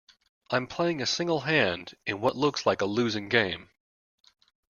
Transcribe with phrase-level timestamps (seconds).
[0.49, 3.69] I'm playing a single hand in what looks like a losing game.